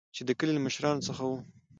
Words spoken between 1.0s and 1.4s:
څخه وو.